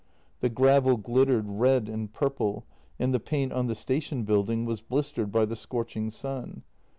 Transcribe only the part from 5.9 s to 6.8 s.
sun.